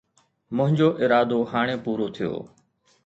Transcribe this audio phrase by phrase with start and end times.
[0.55, 2.33] منهنجو ارادو هاڻي پورو ٿيو